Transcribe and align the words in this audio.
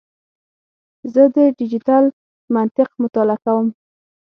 زه 1.13 1.23
د 1.35 1.37
ډیجیټل 1.57 2.05
منطق 2.55 2.89
مطالعه 3.03 3.37
کوم. 3.45 3.67